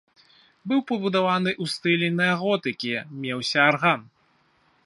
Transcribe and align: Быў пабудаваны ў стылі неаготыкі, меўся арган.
Быў 0.71 0.79
пабудаваны 0.91 1.51
ў 1.61 1.65
стылі 1.75 2.07
неаготыкі, 2.21 2.91
меўся 3.27 3.59
арган. 3.69 4.01